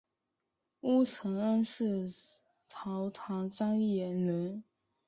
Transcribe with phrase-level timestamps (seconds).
[0.79, 2.11] 乌承恩是
[2.67, 4.63] 唐朝张掖人。